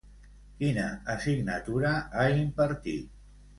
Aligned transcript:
Quina 0.61 0.85
assignatura 1.17 1.93
ha 2.23 2.27
impartit? 2.41 3.15